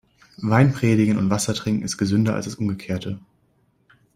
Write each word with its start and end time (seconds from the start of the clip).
Wein 0.41 0.73
predigen 0.73 1.19
und 1.19 1.29
Wasser 1.29 1.53
trinken 1.53 1.83
ist 1.83 1.99
gesünder 1.99 2.33
als 2.33 2.45
das 2.45 2.55
Umgekehrte. 2.55 3.19